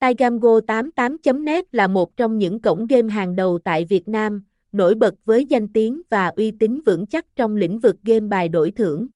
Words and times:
Tigamgo88.net 0.00 1.62
là 1.72 1.86
một 1.86 2.16
trong 2.16 2.38
những 2.38 2.60
cổng 2.60 2.86
game 2.86 3.12
hàng 3.12 3.36
đầu 3.36 3.58
tại 3.64 3.84
Việt 3.84 4.08
Nam, 4.08 4.44
nổi 4.72 4.94
bật 4.94 5.14
với 5.24 5.44
danh 5.44 5.68
tiếng 5.68 6.02
và 6.10 6.26
uy 6.26 6.50
tín 6.50 6.80
vững 6.86 7.06
chắc 7.06 7.26
trong 7.36 7.56
lĩnh 7.56 7.78
vực 7.78 7.96
game 8.04 8.26
bài 8.26 8.48
đổi 8.48 8.70
thưởng. 8.70 9.06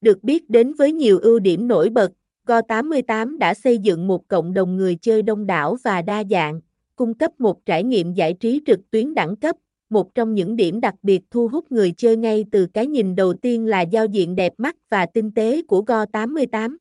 Được 0.00 0.24
biết 0.24 0.50
đến 0.50 0.72
với 0.72 0.92
nhiều 0.92 1.18
ưu 1.18 1.38
điểm 1.38 1.68
nổi 1.68 1.88
bật, 1.88 2.12
Go88 2.46 3.38
đã 3.38 3.54
xây 3.54 3.78
dựng 3.78 4.06
một 4.06 4.28
cộng 4.28 4.54
đồng 4.54 4.76
người 4.76 4.96
chơi 5.00 5.22
đông 5.22 5.46
đảo 5.46 5.76
và 5.84 6.02
đa 6.02 6.24
dạng, 6.30 6.60
cung 6.96 7.14
cấp 7.14 7.40
một 7.40 7.66
trải 7.66 7.84
nghiệm 7.84 8.14
giải 8.14 8.34
trí 8.34 8.60
trực 8.66 8.90
tuyến 8.90 9.14
đẳng 9.14 9.36
cấp. 9.36 9.56
Một 9.90 10.14
trong 10.14 10.34
những 10.34 10.56
điểm 10.56 10.80
đặc 10.80 10.94
biệt 11.02 11.22
thu 11.30 11.48
hút 11.48 11.72
người 11.72 11.92
chơi 11.96 12.16
ngay 12.16 12.44
từ 12.52 12.66
cái 12.66 12.86
nhìn 12.86 13.16
đầu 13.16 13.34
tiên 13.34 13.66
là 13.66 13.80
giao 13.80 14.06
diện 14.06 14.36
đẹp 14.36 14.52
mắt 14.58 14.76
và 14.90 15.06
tinh 15.06 15.30
tế 15.34 15.62
của 15.62 15.82
Go88. 15.86 16.76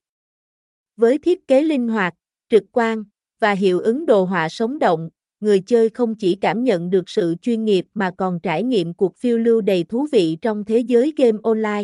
Với 0.98 1.18
thiết 1.18 1.48
kế 1.48 1.64
linh 1.64 1.88
hoạt, 1.88 2.14
trực 2.50 2.64
quan 2.72 3.04
và 3.40 3.52
hiệu 3.52 3.80
ứng 3.80 4.06
đồ 4.06 4.24
họa 4.24 4.50
sống 4.50 4.80
động, 4.80 5.10
người 5.40 5.60
chơi 5.60 5.90
không 5.90 6.16
chỉ 6.16 6.36
cảm 6.36 6.64
nhận 6.64 6.90
được 6.90 7.10
sự 7.10 7.36
chuyên 7.42 7.66
nghiệp 7.66 7.86
mà 7.94 8.12
còn 8.18 8.40
trải 8.40 8.64
nghiệm 8.64 8.94
cuộc 8.94 9.18
phiêu 9.18 9.38
lưu 9.38 9.62
đầy 9.62 9.84
thú 9.84 10.08
vị 10.12 10.38
trong 10.42 10.66
thế 10.66 10.80
giới 10.80 11.14
game 11.18 11.38
online. 11.44 11.84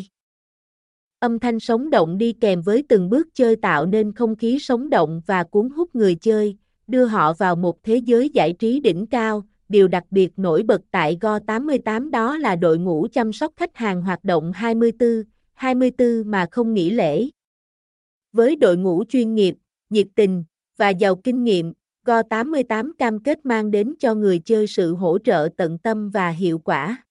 Âm 1.19 1.39
thanh 1.39 1.59
sống 1.59 1.89
động 1.89 2.17
đi 2.17 2.33
kèm 2.33 2.61
với 2.61 2.83
từng 2.89 3.09
bước 3.09 3.27
chơi 3.33 3.55
tạo 3.55 3.85
nên 3.85 4.13
không 4.13 4.35
khí 4.35 4.59
sống 4.59 4.89
động 4.89 5.21
và 5.25 5.43
cuốn 5.43 5.69
hút 5.69 5.95
người 5.95 6.15
chơi, 6.15 6.57
đưa 6.87 7.05
họ 7.05 7.33
vào 7.33 7.55
một 7.55 7.83
thế 7.83 7.97
giới 7.97 8.29
giải 8.29 8.53
trí 8.53 8.79
đỉnh 8.79 9.07
cao. 9.07 9.43
Điều 9.69 9.87
đặc 9.87 10.03
biệt 10.11 10.31
nổi 10.37 10.63
bật 10.63 10.81
tại 10.91 11.17
Go88 11.21 12.09
đó 12.09 12.37
là 12.37 12.55
đội 12.55 12.77
ngũ 12.77 13.07
chăm 13.11 13.33
sóc 13.33 13.53
khách 13.55 13.75
hàng 13.77 14.01
hoạt 14.01 14.23
động 14.23 14.51
24, 14.51 15.23
24 15.53 16.31
mà 16.31 16.45
không 16.51 16.73
nghỉ 16.73 16.89
lễ. 16.89 17.29
Với 18.31 18.55
đội 18.55 18.77
ngũ 18.77 19.03
chuyên 19.09 19.35
nghiệp, 19.35 19.55
nhiệt 19.89 20.07
tình 20.15 20.43
và 20.77 20.89
giàu 20.89 21.15
kinh 21.15 21.43
nghiệm, 21.43 21.73
Go88 22.05 22.91
cam 22.97 23.19
kết 23.19 23.45
mang 23.45 23.71
đến 23.71 23.93
cho 23.99 24.15
người 24.15 24.39
chơi 24.39 24.67
sự 24.67 24.95
hỗ 24.95 25.17
trợ 25.17 25.49
tận 25.57 25.77
tâm 25.77 26.09
và 26.09 26.29
hiệu 26.29 26.59
quả. 26.59 27.03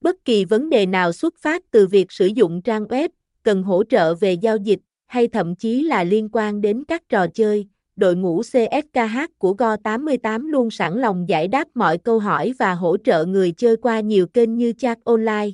Bất 0.00 0.24
kỳ 0.24 0.44
vấn 0.44 0.70
đề 0.70 0.86
nào 0.86 1.12
xuất 1.12 1.34
phát 1.38 1.62
từ 1.70 1.86
việc 1.86 2.12
sử 2.12 2.26
dụng 2.26 2.62
trang 2.62 2.84
web, 2.84 3.08
cần 3.42 3.62
hỗ 3.62 3.84
trợ 3.84 4.14
về 4.14 4.32
giao 4.32 4.56
dịch, 4.56 4.78
hay 5.06 5.28
thậm 5.28 5.56
chí 5.56 5.82
là 5.82 6.04
liên 6.04 6.28
quan 6.32 6.60
đến 6.60 6.84
các 6.88 7.08
trò 7.08 7.26
chơi, 7.26 7.66
đội 7.96 8.16
ngũ 8.16 8.42
CSKH 8.42 9.38
của 9.38 9.54
Go88 9.58 10.48
luôn 10.48 10.70
sẵn 10.70 11.00
lòng 11.00 11.28
giải 11.28 11.48
đáp 11.48 11.68
mọi 11.74 11.98
câu 11.98 12.18
hỏi 12.18 12.52
và 12.58 12.74
hỗ 12.74 12.96
trợ 12.96 13.24
người 13.24 13.52
chơi 13.52 13.76
qua 13.76 14.00
nhiều 14.00 14.26
kênh 14.26 14.56
như 14.56 14.72
chat 14.72 14.98
online, 15.04 15.50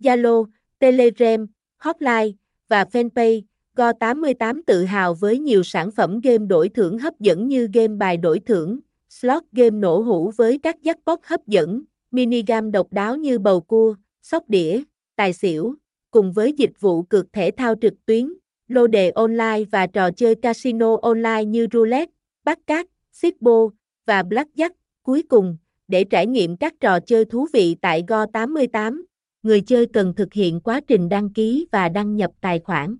Zalo, 0.00 0.46
Telegram, 0.78 1.46
Hotline 1.78 2.30
và 2.68 2.84
Fanpage. 2.84 3.42
Go88 3.78 4.60
tự 4.66 4.84
hào 4.84 5.14
với 5.14 5.38
nhiều 5.38 5.62
sản 5.62 5.90
phẩm 5.90 6.20
game 6.20 6.46
đổi 6.46 6.68
thưởng 6.68 6.98
hấp 6.98 7.20
dẫn 7.20 7.48
như 7.48 7.68
game 7.74 7.96
bài 7.96 8.16
đổi 8.16 8.40
thưởng, 8.40 8.78
slot 9.08 9.42
game 9.52 9.70
nổ 9.70 10.00
hũ 10.00 10.32
với 10.36 10.58
các 10.58 10.76
jackpot 10.82 11.16
hấp 11.22 11.46
dẫn, 11.46 11.82
minigame 12.10 12.70
độc 12.70 12.92
đáo 12.92 13.16
như 13.16 13.38
bầu 13.38 13.60
cua, 13.60 13.94
sóc 14.22 14.44
đĩa, 14.48 14.82
tài 15.16 15.32
xỉu, 15.32 15.74
cùng 16.10 16.32
với 16.32 16.52
dịch 16.52 16.80
vụ 16.80 17.02
cược 17.02 17.32
thể 17.32 17.50
thao 17.56 17.74
trực 17.80 17.94
tuyến, 18.06 18.32
lô 18.68 18.86
đề 18.86 19.10
online 19.10 19.64
và 19.72 19.86
trò 19.86 20.10
chơi 20.10 20.34
casino 20.34 20.96
online 21.02 21.44
như 21.44 21.66
roulette, 21.72 22.12
bắt 22.44 22.58
cát, 22.66 22.86
sipo 23.12 23.68
và 24.06 24.22
blackjack. 24.22 24.70
Cuối 25.02 25.22
cùng, 25.28 25.56
để 25.88 26.04
trải 26.04 26.26
nghiệm 26.26 26.56
các 26.56 26.74
trò 26.80 27.00
chơi 27.00 27.24
thú 27.24 27.46
vị 27.52 27.76
tại 27.80 28.04
Go88, 28.08 29.02
người 29.42 29.60
chơi 29.60 29.86
cần 29.86 30.14
thực 30.14 30.32
hiện 30.32 30.60
quá 30.60 30.80
trình 30.80 31.08
đăng 31.08 31.32
ký 31.32 31.66
và 31.72 31.88
đăng 31.88 32.16
nhập 32.16 32.30
tài 32.40 32.58
khoản. 32.58 32.96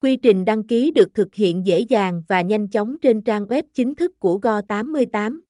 Quy 0.00 0.16
trình 0.16 0.44
đăng 0.44 0.62
ký 0.62 0.90
được 0.90 1.14
thực 1.14 1.34
hiện 1.34 1.66
dễ 1.66 1.80
dàng 1.80 2.22
và 2.28 2.40
nhanh 2.40 2.68
chóng 2.68 2.96
trên 3.02 3.22
trang 3.22 3.46
web 3.46 3.62
chính 3.74 3.94
thức 3.94 4.18
của 4.18 4.38
Go88. 4.42 5.40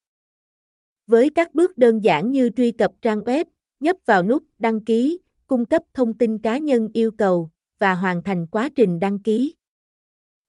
Với 1.07 1.29
các 1.29 1.53
bước 1.53 1.77
đơn 1.77 2.03
giản 2.03 2.31
như 2.31 2.49
truy 2.57 2.71
cập 2.71 2.91
trang 3.01 3.19
web, 3.19 3.45
nhấp 3.79 3.95
vào 4.05 4.23
nút 4.23 4.43
đăng 4.59 4.85
ký, 4.85 5.19
cung 5.47 5.65
cấp 5.65 5.83
thông 5.93 6.13
tin 6.13 6.37
cá 6.37 6.57
nhân 6.57 6.89
yêu 6.93 7.11
cầu 7.11 7.49
và 7.79 7.93
hoàn 7.93 8.23
thành 8.23 8.47
quá 8.47 8.69
trình 8.75 8.99
đăng 8.99 9.19
ký. 9.19 9.55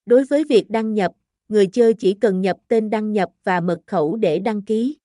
Đối 0.06 0.24
với 0.24 0.44
việc 0.44 0.70
đăng 0.70 0.94
nhập, 0.94 1.12
người 1.48 1.66
chơi 1.66 1.94
chỉ 1.94 2.14
cần 2.14 2.40
nhập 2.40 2.56
tên 2.68 2.90
đăng 2.90 3.12
nhập 3.12 3.30
và 3.44 3.60
mật 3.60 3.80
khẩu 3.86 4.16
để 4.16 4.38
đăng 4.38 4.62
ký. 4.62 4.96